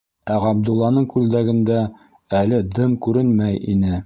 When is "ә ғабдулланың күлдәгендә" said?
0.35-1.79